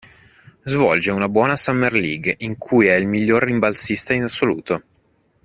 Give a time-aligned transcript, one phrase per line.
[0.65, 4.83] Svolge una buona Summer League in cui è il miglior rimbalzista in assoluto.